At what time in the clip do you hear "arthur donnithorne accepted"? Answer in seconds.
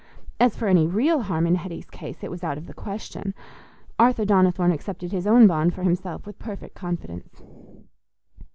3.99-5.11